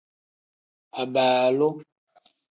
Abaalu. 1.01 1.67